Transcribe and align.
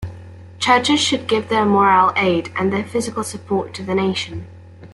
Churches 0.57 0.99
should 0.99 1.27
give 1.27 1.47
their 1.47 1.63
moral 1.63 2.11
aid 2.15 2.51
and 2.55 2.73
their 2.73 2.83
physical 2.83 3.23
support 3.23 3.71
to 3.75 3.83
the 3.83 3.93
nation. 3.93 4.47